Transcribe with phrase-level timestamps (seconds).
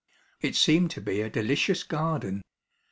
[0.41, 2.41] It seemed to be a delicious garden.